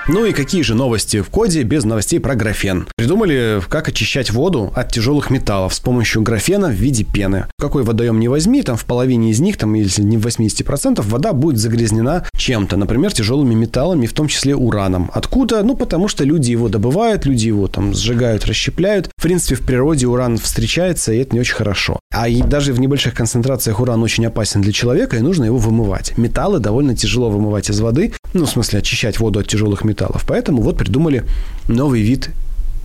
Ну 0.10 0.26
и 0.26 0.32
какие 0.32 0.62
же 0.62 0.74
новости 0.74 1.20
в 1.20 1.30
коде 1.30 1.64
без 1.64 1.84
новостей 1.84 2.22
про 2.22 2.34
графен? 2.34 2.88
Придумали, 2.96 3.62
как 3.68 3.90
очищать 3.90 4.32
воду 4.32 4.72
от 4.74 4.90
тяжелых 4.90 5.30
металлов 5.30 5.74
с 5.74 5.82
помощью 5.82 6.22
графена 6.22 6.70
в 6.70 6.76
виде 6.76 7.04
пены. 7.04 7.48
Какой 7.60 7.84
водоем 7.84 8.18
не 8.18 8.30
возьми, 8.30 8.62
там 8.62 8.78
в 8.78 8.86
половине 8.86 9.32
из 9.32 9.42
них, 9.42 9.58
там 9.58 9.74
если 9.74 10.04
не 10.04 10.16
в 10.16 10.26
80%, 10.26 11.02
вода 11.02 11.34
будет 11.34 11.58
загрязнена 11.58 12.26
чем-то, 12.38 12.78
например, 12.78 13.12
тяжелыми 13.12 13.54
металлами, 13.54 14.06
в 14.06 14.14
том 14.14 14.30
числе 14.30 14.56
ураном. 14.56 15.12
Откуда? 15.14 15.62
Ну, 15.62 15.76
потому 15.76 16.08
что 16.08 16.24
люди 16.24 16.52
его 16.52 16.70
добывают, 16.70 17.26
люди 17.26 17.48
его 17.48 17.68
там 17.68 17.94
сжигают, 17.94 18.46
расщепляют. 18.46 19.10
В 19.18 19.22
принципе, 19.22 19.56
в 19.56 19.62
природе 19.62 20.08
уран 20.08 20.38
встречается, 20.38 21.12
и 21.12 21.18
это 21.18 21.36
не 21.36 21.42
очень 21.42 21.56
хорошо. 21.56 22.00
А 22.14 22.30
и 22.30 22.42
даже 22.42 22.72
в 22.72 22.80
небольших 22.80 23.14
концентрациях 23.14 23.82
уран 23.82 24.02
очень 24.04 24.26
опасен 24.26 24.62
для 24.62 24.72
человека, 24.72 25.18
и 25.18 25.22
нужно 25.22 25.44
его 25.44 25.58
вымывать. 25.58 26.18
Металлы 26.18 26.60
довольно 26.60 26.96
тяжело 26.96 27.30
вымывать 27.30 27.70
из 27.70 27.82
воды, 27.82 28.14
ну, 28.34 28.46
в 28.46 28.50
смысле, 28.50 28.80
очищать 28.80 29.20
воду 29.20 29.40
от 29.40 29.48
тяжелых 29.48 29.84
металлов 29.84 29.97
металлов. 29.98 30.24
Поэтому 30.28 30.62
вот 30.62 30.78
придумали 30.78 31.24
новый 31.68 32.02
вид 32.02 32.30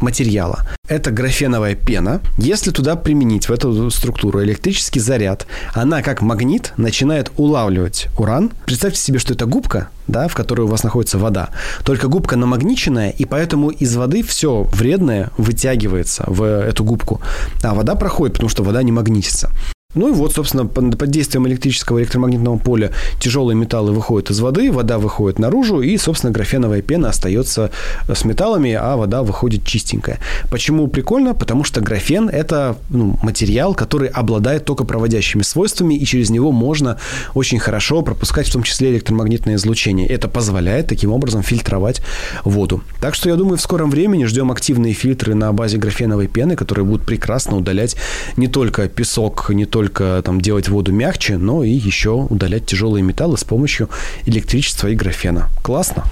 материала. 0.01 0.67
Это 0.89 1.13
графеновая 1.13 1.77
пена. 1.77 2.21
Если 2.37 2.73
туда 2.73 2.97
применить 2.97 3.49
в 3.49 3.53
эту 3.53 3.89
структуру 3.91 4.43
электрический 4.43 4.99
заряд, 4.99 5.47
она 5.75 6.03
как 6.03 6.23
магнит 6.23 6.73
начинает 6.77 7.31
улавливать 7.37 8.09
уран. 8.19 8.51
Представьте 8.67 8.99
себе, 9.01 9.21
что 9.21 9.35
это 9.35 9.47
губка, 9.47 9.91
да, 10.09 10.27
в 10.27 10.35
которой 10.35 10.63
у 10.63 10.67
вас 10.67 10.83
находится 10.83 11.19
вода. 11.19 11.51
Только 11.85 12.09
губка 12.09 12.37
намагниченная, 12.37 13.11
и 13.11 13.25
поэтому 13.25 13.71
из 13.71 13.95
воды 13.95 14.25
все 14.25 14.65
вредное 14.73 15.31
вытягивается 15.39 16.25
в 16.27 16.43
эту 16.43 16.83
губку. 16.83 17.21
А 17.63 17.73
вода 17.75 17.95
проходит, 17.95 18.35
потому 18.35 18.51
что 18.51 18.65
вода 18.65 18.83
не 18.83 18.91
магнитится. 18.91 19.53
Ну 19.95 20.09
и 20.09 20.13
вот, 20.13 20.33
собственно, 20.33 20.67
под 20.67 21.11
действием 21.11 21.47
электрического 21.47 21.99
электромагнитного 21.99 22.57
поля 22.59 22.93
тяжелые 23.21 23.57
металлы 23.57 23.93
выходят 23.93 24.31
из 24.31 24.41
воды, 24.41 24.73
вода 24.73 24.99
выходит 24.99 25.39
наружу, 25.39 25.83
и, 25.83 25.97
собственно, 25.99 26.33
графеновая 26.33 26.81
пена 26.81 27.11
остается 27.11 27.71
с 28.09 28.25
металлами, 28.25 28.73
а 28.73 28.97
вода 28.97 29.23
выходит 29.23 29.67
чистенькая. 29.67 30.19
Почему 30.51 30.89
прикольно? 30.89 31.35
Потому 31.35 31.65
что 31.65 31.81
графен– 31.81 32.29
это 32.33 32.77
ну, 32.89 33.19
материал, 33.23 33.75
который 33.75 34.09
обладает 34.09 34.65
только 34.65 34.85
проводящими 34.85 35.43
свойствами, 35.43 35.95
и 35.95 36.05
через 36.07 36.31
него 36.31 36.53
можно 36.53 36.99
очень 37.35 37.59
хорошо 37.59 38.03
пропускать 38.03 38.49
в 38.49 38.53
том 38.53 38.63
числе 38.63 38.93
электромагнитное 38.93 39.57
излучение. 39.57 40.09
Это 40.09 40.29
позволяет 40.29 40.87
таким 40.87 41.13
образом 41.13 41.43
фильтровать 41.43 42.01
воду. 42.45 42.83
Так 43.01 43.15
что, 43.15 43.29
я 43.29 43.37
думаю, 43.37 43.59
в 43.59 43.61
скором 43.61 43.91
времени 43.91 44.25
ждем 44.25 44.51
активные 44.51 44.95
фильтры 44.95 45.35
на 45.35 45.53
базе 45.53 45.77
графеновой 45.77 46.29
пены, 46.29 46.57
которые 46.57 46.87
будут 46.87 47.05
прекрасно 47.05 47.57
удалять 47.57 47.97
не 48.37 48.47
только 48.47 48.89
песок, 48.89 49.51
не 49.51 49.67
только 49.67 49.82
только 49.83 50.23
там 50.25 50.41
делать 50.41 50.69
воду 50.69 50.93
мягче, 50.93 51.39
но 51.39 51.65
и 51.65 51.71
еще 51.71 52.11
удалять 52.11 52.67
тяжелые 52.67 53.03
металлы 53.03 53.37
с 53.37 53.43
помощью 53.43 53.91
электричества 54.27 54.87
и 54.87 54.95
графена. 54.95 55.49
Классно. 55.61 56.05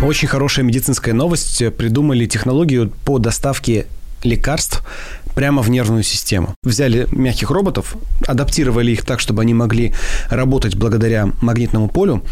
Очень 0.00 0.28
хорошая 0.28 0.64
медицинская 0.64 1.14
новость. 1.14 1.64
Придумали 1.76 2.26
технологию 2.26 2.92
по 3.04 3.18
доставке 3.18 3.86
лекарств 4.22 4.84
прямо 5.36 5.62
в 5.62 5.70
нервную 5.70 6.02
систему. 6.02 6.54
Взяли 6.64 7.06
мягких 7.12 7.50
роботов, 7.50 7.94
адаптировали 8.26 8.92
их 8.92 9.04
так, 9.04 9.20
чтобы 9.20 9.42
они 9.42 9.52
могли 9.54 9.92
работать 10.30 10.74
благодаря 10.76 11.28
магнитному 11.42 11.88
полю 11.88 12.22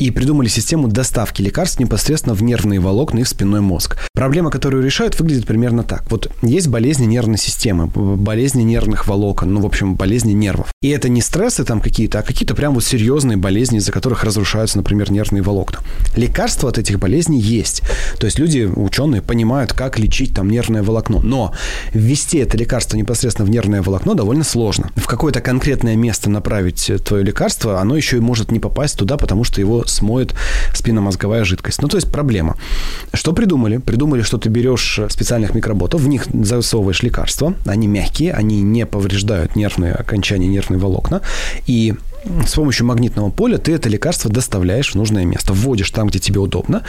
и 0.00 0.10
придумали 0.10 0.48
систему 0.48 0.88
доставки 0.88 1.40
лекарств 1.40 1.78
непосредственно 1.78 2.34
в 2.34 2.42
нервные 2.42 2.80
волокна 2.80 3.20
и 3.20 3.22
в 3.22 3.28
спинной 3.28 3.60
мозг. 3.60 3.96
Проблема, 4.12 4.50
которую 4.50 4.82
решают, 4.82 5.18
выглядит 5.20 5.46
примерно 5.46 5.84
так. 5.84 6.10
Вот 6.10 6.30
есть 6.42 6.66
болезни 6.66 7.06
нервной 7.06 7.38
системы, 7.38 7.86
болезни 7.86 8.62
нервных 8.62 9.06
волокон, 9.06 9.54
ну, 9.54 9.60
в 9.60 9.66
общем, 9.66 9.94
болезни 9.94 10.32
нервов. 10.32 10.72
И 10.82 10.88
это 10.88 11.08
не 11.08 11.22
стрессы 11.22 11.64
там 11.64 11.80
какие-то, 11.80 12.18
а 12.18 12.22
какие-то 12.22 12.56
прям 12.56 12.74
вот 12.74 12.84
серьезные 12.84 13.36
болезни, 13.36 13.78
из-за 13.78 13.92
которых 13.92 14.24
разрушаются, 14.24 14.78
например, 14.78 15.12
нервные 15.12 15.42
волокна. 15.42 15.78
Лекарства 16.16 16.70
от 16.70 16.78
этих 16.78 16.98
болезней 16.98 17.38
есть. 17.38 17.82
То 18.18 18.26
есть 18.26 18.40
люди, 18.40 18.68
ученые, 18.74 19.22
понимают, 19.22 19.72
как 19.72 20.00
лечить 20.00 20.34
там 20.34 20.50
нервное 20.50 20.82
волокно. 20.82 21.20
Но 21.20 21.54
ввести 21.94 22.47
это 22.48 22.56
лекарство 22.56 22.96
непосредственно 22.96 23.46
в 23.46 23.50
нервное 23.50 23.82
волокно 23.82 24.14
довольно 24.14 24.42
сложно. 24.42 24.90
В 24.96 25.06
какое-то 25.06 25.42
конкретное 25.42 25.96
место 25.96 26.30
направить 26.30 26.90
твое 27.04 27.22
лекарство, 27.22 27.78
оно 27.78 27.94
еще 27.94 28.16
и 28.16 28.20
может 28.20 28.50
не 28.50 28.58
попасть 28.58 28.98
туда, 28.98 29.18
потому 29.18 29.44
что 29.44 29.60
его 29.60 29.84
смоет 29.84 30.34
спинномозговая 30.72 31.44
жидкость. 31.44 31.82
Ну, 31.82 31.88
то 31.88 31.98
есть 31.98 32.10
проблема. 32.10 32.56
Что 33.12 33.34
придумали? 33.34 33.76
Придумали, 33.76 34.22
что 34.22 34.38
ты 34.38 34.48
берешь 34.48 34.98
специальных 35.10 35.54
микроботов, 35.54 36.00
в 36.00 36.08
них 36.08 36.26
засовываешь 36.32 37.02
лекарства, 37.02 37.52
они 37.66 37.86
мягкие, 37.86 38.32
они 38.32 38.62
не 38.62 38.86
повреждают 38.86 39.54
нервные 39.54 39.92
окончания, 39.92 40.48
нервные 40.48 40.78
волокна, 40.78 41.20
и 41.66 41.94
с 42.46 42.54
помощью 42.54 42.86
магнитного 42.86 43.30
поля 43.30 43.58
ты 43.58 43.72
это 43.72 43.88
лекарство 43.88 44.30
доставляешь 44.30 44.92
в 44.92 44.94
нужное 44.94 45.24
место. 45.24 45.52
Вводишь 45.52 45.90
там, 45.90 46.08
где 46.08 46.18
тебе 46.18 46.40
удобно, 46.40 46.82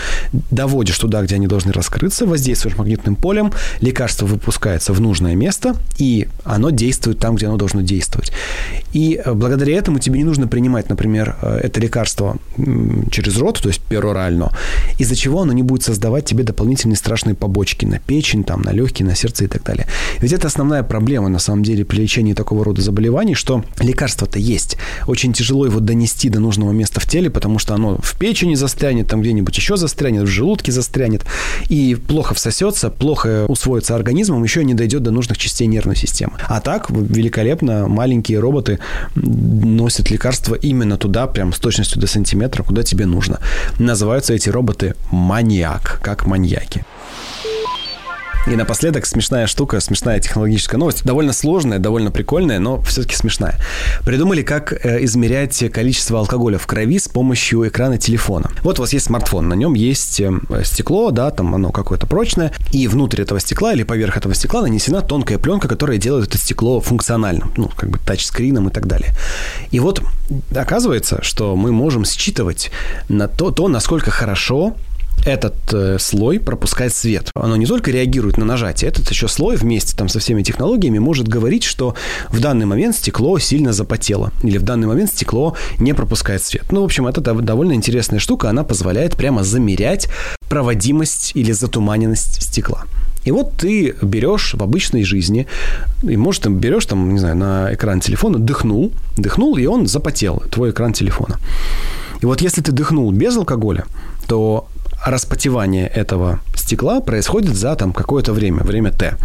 доводишь 0.51 0.97
туда, 0.97 1.21
где 1.21 1.35
они 1.35 1.47
должны 1.47 1.71
раскрыться, 1.71 2.25
воздействуешь 2.25 2.77
магнитным 2.77 3.15
полем, 3.15 3.51
лекарство 3.81 4.25
выпускается 4.25 4.93
в 4.93 5.01
нужное 5.01 5.35
место, 5.35 5.75
и 5.97 6.27
оно 6.43 6.71
действует 6.71 7.19
там, 7.19 7.35
где 7.35 7.47
оно 7.47 7.57
должно 7.57 7.81
действовать. 7.81 8.31
И 8.93 9.21
э, 9.23 9.33
благодаря 9.33 9.77
этому 9.77 9.99
тебе 9.99 10.17
не 10.17 10.23
нужно 10.23 10.47
принимать, 10.47 10.89
например, 10.89 11.35
э, 11.41 11.59
это 11.63 11.79
лекарство 11.79 12.37
через 13.11 13.37
рот, 13.37 13.61
то 13.61 13.69
есть 13.69 13.81
перорально, 13.81 14.51
из-за 14.97 15.15
чего 15.15 15.41
оно 15.41 15.53
не 15.53 15.63
будет 15.63 15.83
создавать 15.83 16.25
тебе 16.25 16.43
дополнительные 16.43 16.95
страшные 16.95 17.35
побочки 17.35 17.85
на 17.85 17.99
печень, 17.99 18.43
там, 18.43 18.61
на 18.61 18.71
легкие, 18.71 19.07
на 19.07 19.15
сердце 19.15 19.45
и 19.45 19.47
так 19.47 19.63
далее. 19.63 19.87
Ведь 20.19 20.33
это 20.33 20.47
основная 20.47 20.83
проблема, 20.83 21.29
на 21.29 21.39
самом 21.39 21.63
деле, 21.63 21.85
при 21.85 21.97
лечении 21.97 22.33
такого 22.33 22.65
рода 22.65 22.81
заболеваний, 22.81 23.35
что 23.35 23.63
лекарство-то 23.79 24.39
есть. 24.39 24.77
Очень 25.07 25.18
тяжело 25.27 25.65
его 25.65 25.79
донести 25.79 26.29
до 26.29 26.39
нужного 26.39 26.71
места 26.71 26.99
в 26.99 27.05
теле, 27.05 27.29
потому 27.29 27.59
что 27.59 27.73
оно 27.73 27.97
в 28.01 28.17
печени 28.17 28.55
застрянет, 28.55 29.07
там 29.07 29.21
где-нибудь 29.21 29.55
еще 29.55 29.77
застрянет, 29.77 30.23
в 30.23 30.27
желудке 30.27 30.71
застрянет, 30.71 31.25
и 31.67 31.95
плохо 31.95 32.33
всосется, 32.33 32.89
плохо 32.89 33.45
усвоится 33.47 33.95
организмом, 33.95 34.43
еще 34.43 34.63
не 34.63 34.73
дойдет 34.73 35.03
до 35.03 35.11
нужных 35.11 35.37
частей 35.37 35.67
нервной 35.67 35.95
системы. 35.95 36.33
А 36.47 36.61
так, 36.61 36.89
великолепно, 36.89 37.87
маленькие 37.87 38.39
роботы 38.39 38.79
носят 39.15 40.09
лекарства 40.09 40.55
именно 40.55 40.97
туда, 40.97 41.27
прям 41.27 41.53
с 41.53 41.59
точностью 41.59 41.99
до 41.99 42.07
сантиметра, 42.07 42.63
куда 42.63 42.83
тебе 42.83 43.05
нужно. 43.05 43.39
Называются 43.77 44.33
эти 44.33 44.49
роботы 44.49 44.95
маньяк, 45.11 45.99
как 46.01 46.25
маньяки. 46.25 46.85
И 48.47 48.55
напоследок 48.55 49.05
смешная 49.05 49.47
штука, 49.47 49.79
смешная 49.79 50.19
технологическая 50.19 50.77
новость. 50.77 51.03
Довольно 51.03 51.33
сложная, 51.33 51.77
довольно 51.77 52.09
прикольная, 52.09 52.59
но 52.59 52.81
все-таки 52.81 53.15
смешная. 53.15 53.59
Придумали, 54.05 54.41
как 54.41 54.73
э, 54.73 55.03
измерять 55.03 55.63
количество 55.71 56.19
алкоголя 56.19 56.57
в 56.57 56.65
крови 56.65 56.97
с 56.97 57.07
помощью 57.07 57.67
экрана 57.67 57.97
телефона. 57.97 58.49
Вот 58.63 58.79
у 58.79 58.81
вас 58.81 58.93
есть 58.93 59.05
смартфон, 59.05 59.47
на 59.49 59.53
нем 59.53 59.73
есть 59.73 60.19
э, 60.19 60.31
стекло, 60.63 61.11
да, 61.11 61.29
там 61.31 61.53
оно 61.53 61.71
какое-то 61.71 62.07
прочное, 62.07 62.51
и 62.71 62.87
внутрь 62.87 63.21
этого 63.21 63.39
стекла 63.39 63.73
или 63.73 63.83
поверх 63.83 64.17
этого 64.17 64.33
стекла 64.33 64.61
нанесена 64.61 65.01
тонкая 65.01 65.37
пленка, 65.37 65.67
которая 65.67 65.97
делает 65.97 66.29
это 66.29 66.37
стекло 66.37 66.79
функциональным, 66.81 67.51
ну, 67.57 67.69
как 67.75 67.89
бы 67.89 67.99
тачскрином 67.99 68.69
и 68.69 68.71
так 68.71 68.87
далее. 68.87 69.13
И 69.71 69.79
вот 69.79 70.01
оказывается, 70.55 71.21
что 71.21 71.55
мы 71.55 71.71
можем 71.71 72.05
считывать 72.05 72.71
на 73.09 73.27
то, 73.27 73.51
то 73.51 73.67
насколько 73.67 74.11
хорошо 74.11 74.75
этот 75.25 75.55
э, 75.73 75.97
слой 75.99 76.39
пропускает 76.39 76.93
свет. 76.93 77.31
Оно 77.33 77.55
не 77.55 77.65
только 77.65 77.91
реагирует 77.91 78.37
на 78.37 78.45
нажатие, 78.45 78.89
этот 78.89 79.09
еще 79.09 79.27
слой 79.27 79.55
вместе 79.55 79.95
там 79.95 80.09
со 80.09 80.19
всеми 80.19 80.43
технологиями 80.43 80.99
может 80.99 81.27
говорить, 81.27 81.63
что 81.63 81.95
в 82.29 82.39
данный 82.39 82.65
момент 82.65 82.95
стекло 82.95 83.37
сильно 83.39 83.73
запотело 83.73 84.31
или 84.43 84.57
в 84.57 84.63
данный 84.63 84.87
момент 84.87 85.11
стекло 85.11 85.55
не 85.79 85.93
пропускает 85.93 86.41
свет. 86.41 86.71
Ну, 86.71 86.81
в 86.81 86.85
общем, 86.85 87.07
это 87.07 87.21
довольно 87.21 87.73
интересная 87.73 88.19
штука, 88.19 88.49
она 88.49 88.63
позволяет 88.63 89.15
прямо 89.15 89.43
замерять 89.43 90.07
проводимость 90.49 91.31
или 91.35 91.51
затуманенность 91.51 92.41
стекла. 92.41 92.85
И 93.25 93.31
вот 93.31 93.57
ты 93.57 93.95
берешь 94.01 94.53
в 94.53 94.63
обычной 94.63 95.03
жизни, 95.03 95.45
и 96.03 96.17
может, 96.17 96.43
там 96.43 96.57
берешь, 96.57 96.85
там, 96.85 97.13
не 97.13 97.19
знаю, 97.19 97.35
на 97.35 97.73
экран 97.73 97.99
телефона, 97.99 98.39
дыхнул, 98.39 98.93
дыхнул, 99.17 99.57
и 99.57 99.65
он 99.65 99.87
запотел, 99.87 100.41
твой 100.49 100.71
экран 100.71 100.93
телефона. 100.93 101.37
И 102.21 102.25
вот 102.25 102.41
если 102.41 102.61
ты 102.61 102.71
дыхнул 102.71 103.11
без 103.11 103.35
алкоголя, 103.37 103.85
то 104.27 104.67
распотевание 105.05 105.87
этого 105.87 106.39
стекла 106.55 107.01
происходит 107.01 107.55
за 107.55 107.75
там 107.75 107.93
какое-то 107.93 108.33
время, 108.33 108.63
время 108.63 108.91
Т. 108.91 109.17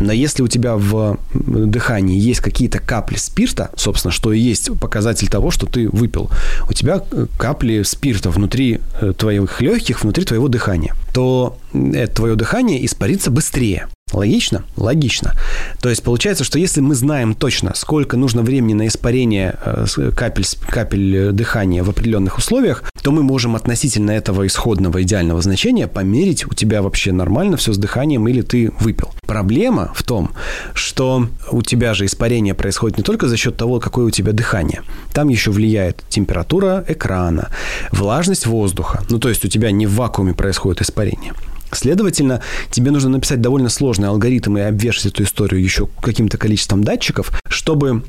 Но 0.00 0.12
если 0.12 0.42
у 0.42 0.48
тебя 0.48 0.76
в 0.76 1.18
дыхании 1.34 2.18
есть 2.18 2.40
какие-то 2.40 2.78
капли 2.78 3.16
спирта, 3.16 3.70
собственно, 3.76 4.12
что 4.12 4.32
и 4.32 4.38
есть 4.38 4.70
показатель 4.80 5.28
того, 5.28 5.50
что 5.50 5.66
ты 5.66 5.88
выпил, 5.90 6.30
у 6.68 6.72
тебя 6.72 7.02
э, 7.10 7.26
капли 7.38 7.82
спирта 7.82 8.30
внутри 8.30 8.80
э, 9.00 9.12
твоих 9.16 9.60
легких, 9.60 10.02
внутри 10.02 10.24
твоего 10.24 10.48
дыхания, 10.48 10.94
то 11.12 11.58
э, 11.74 12.06
твое 12.06 12.34
дыхание 12.34 12.84
испарится 12.86 13.30
быстрее. 13.30 13.88
Логично? 14.12 14.64
Логично. 14.76 15.34
То 15.80 15.88
есть 15.88 16.02
получается, 16.02 16.44
что 16.44 16.58
если 16.58 16.80
мы 16.80 16.94
знаем 16.94 17.34
точно, 17.34 17.72
сколько 17.74 18.16
нужно 18.16 18.42
времени 18.42 18.74
на 18.74 18.86
испарение 18.86 19.56
э, 19.64 20.10
капель, 20.16 20.44
капель 20.68 21.16
э, 21.16 21.32
дыхания 21.32 21.82
в 21.82 21.90
определенных 21.90 22.38
условиях, 22.38 22.84
то 23.02 23.12
мы 23.12 23.22
можем 23.22 23.56
относительно 23.56 24.10
этого 24.10 24.46
исходного 24.46 25.02
идеального 25.02 25.40
значения 25.42 25.86
померить, 25.86 26.46
у 26.46 26.54
тебя 26.54 26.82
вообще 26.82 27.12
нормально 27.12 27.56
все 27.56 27.72
с 27.72 27.78
дыханием 27.78 28.26
или 28.28 28.42
ты 28.42 28.72
выпил. 28.80 29.12
Проблема 29.26 29.92
в 29.94 30.02
том, 30.02 30.32
что 30.74 31.28
у 31.50 31.62
тебя 31.62 31.94
же 31.94 32.06
испарение 32.06 32.54
происходит 32.54 32.98
не 32.98 33.04
только 33.04 33.28
за 33.28 33.36
счет 33.36 33.56
того, 33.56 33.80
какое 33.80 34.06
у 34.06 34.10
тебя 34.10 34.32
дыхание. 34.32 34.82
Там 35.12 35.28
еще 35.28 35.50
влияет 35.50 36.02
температура 36.08 36.84
экрана, 36.88 37.50
влажность 37.92 38.46
воздуха. 38.46 39.04
Ну, 39.08 39.18
то 39.18 39.28
есть 39.28 39.44
у 39.44 39.48
тебя 39.48 39.70
не 39.70 39.86
в 39.86 39.94
вакууме 39.94 40.34
происходит 40.34 40.82
испарение. 40.82 41.32
Следовательно, 41.72 42.42
тебе 42.70 42.90
нужно 42.90 43.10
написать 43.10 43.40
довольно 43.40 43.68
сложный 43.68 44.08
алгоритм 44.08 44.58
и 44.58 44.60
обвешать 44.62 45.06
эту 45.06 45.22
историю 45.22 45.62
еще 45.62 45.88
каким-то 46.00 46.38
количеством 46.38 46.82
датчиков, 46.84 47.30
чтобы 47.48 48.04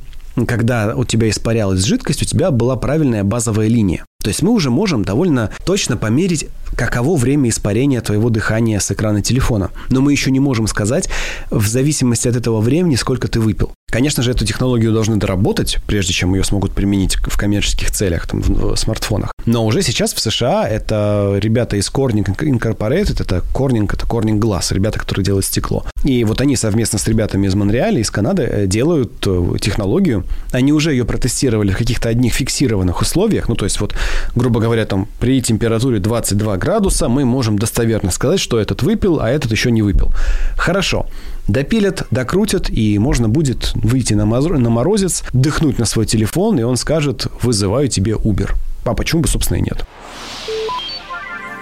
когда 0.48 0.96
у 0.96 1.03
тебя 1.03 1.30
испарялась 1.30 1.84
жидкость, 1.84 2.22
у 2.22 2.25
тебя 2.25 2.51
была 2.51 2.75
правильная 2.75 3.24
базовая 3.24 3.68
линия. 3.68 4.06
То 4.21 4.29
есть 4.29 4.41
мы 4.41 4.51
уже 4.51 4.69
можем 4.69 5.03
довольно 5.03 5.51
точно 5.65 5.97
померить, 5.97 6.47
каково 6.75 7.17
время 7.17 7.49
испарения 7.49 8.01
твоего 8.01 8.29
дыхания 8.29 8.79
с 8.79 8.91
экрана 8.91 9.21
телефона. 9.21 9.71
Но 9.89 10.01
мы 10.01 10.11
еще 10.11 10.31
не 10.31 10.39
можем 10.39 10.67
сказать, 10.67 11.09
в 11.49 11.67
зависимости 11.67 12.27
от 12.27 12.35
этого 12.35 12.61
времени, 12.61 12.95
сколько 12.95 13.27
ты 13.27 13.39
выпил. 13.39 13.71
Конечно 13.91 14.23
же, 14.23 14.31
эту 14.31 14.45
технологию 14.45 14.93
должны 14.93 15.17
доработать, 15.17 15.79
прежде 15.85 16.13
чем 16.13 16.33
ее 16.33 16.45
смогут 16.45 16.71
применить 16.71 17.17
в 17.17 17.37
коммерческих 17.37 17.91
целях 17.91 18.25
там, 18.25 18.39
в 18.39 18.75
смартфонах. 18.77 19.33
Но 19.45 19.65
уже 19.65 19.81
сейчас 19.81 20.13
в 20.13 20.19
США 20.19 20.67
это 20.67 21.37
ребята 21.41 21.75
из 21.75 21.89
Corning 21.89 22.23
Incorporated, 22.23 23.21
это 23.21 23.43
Corning, 23.53 23.89
это 23.91 24.05
Corning 24.05 24.39
Glass, 24.39 24.73
ребята, 24.73 24.97
которые 24.97 25.25
делают 25.25 25.45
стекло. 25.45 25.85
И 26.05 26.23
вот 26.23 26.39
они 26.39 26.55
совместно 26.55 26.99
с 26.99 27.07
ребятами 27.07 27.47
из 27.47 27.55
Монреаля, 27.55 27.99
из 27.99 28.09
Канады 28.09 28.43
э, 28.43 28.67
делают 28.67 29.11
э, 29.27 29.57
технологию. 29.59 30.23
Они 30.51 30.71
уже 30.71 30.91
ее 30.91 31.03
протестировали 31.03 31.71
в 31.71 31.77
каких-то 31.77 32.07
одних 32.07 32.33
фиксированных 32.33 33.01
условиях. 33.01 33.49
Ну, 33.49 33.55
то 33.55 33.65
есть 33.65 33.81
вот 33.81 33.93
грубо 34.36 34.60
говоря, 34.60 34.86
там 34.86 35.08
при 35.20 35.41
температуре 35.41 36.00
22 36.00 36.58
градуса 36.58 37.10
мы 37.10 37.25
можем 37.25 37.58
достоверно 37.58 38.12
сказать, 38.12 38.39
что 38.39 38.60
этот 38.60 38.84
выпил, 38.84 39.20
а 39.20 39.30
этот 39.30 39.51
еще 39.51 39.72
не 39.72 39.82
выпил. 39.82 40.13
Хорошо. 40.58 41.08
Допилят, 41.48 42.08
докрутят, 42.12 42.70
и 42.70 42.98
можно 43.00 43.27
будет 43.27 43.72
выйти 43.75 44.13
на, 44.13 44.25
мороз, 44.25 44.60
на 44.60 44.70
морозец, 44.70 45.24
дыхнуть 45.34 45.80
на 45.80 45.86
свой 45.86 46.06
телефон, 46.06 46.60
и 46.60 46.63
он 46.63 46.77
скажет 46.77 47.27
«вызываю 47.41 47.88
тебе 47.88 48.13
Uber». 48.13 48.51
А 48.86 48.94
почему 48.94 49.22
бы, 49.22 49.27
собственно, 49.27 49.58
и 49.58 49.62
нет. 49.62 49.86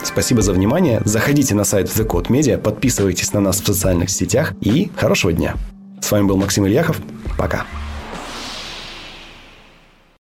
Спасибо 0.04 0.42
за 0.42 0.54
внимание. 0.54 1.02
Заходите 1.06 1.56
на 1.56 1.64
сайт 1.64 1.88
The 1.88 2.08
Code 2.08 2.28
Media, 2.28 2.58
подписывайтесь 2.58 3.34
на 3.34 3.42
нас 3.42 3.62
в 3.62 3.66
социальных 3.66 4.10
сетях 4.10 4.54
и 4.62 4.92
хорошего 4.96 5.34
дня. 5.34 5.56
С 6.02 6.12
вами 6.12 6.26
был 6.26 6.38
Максим 6.38 6.66
Ильяхов. 6.66 6.98
Пока. 7.38 7.66